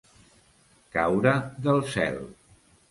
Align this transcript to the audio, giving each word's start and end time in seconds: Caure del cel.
Caure 0.95 1.37
del 1.69 1.87
cel. 1.95 2.21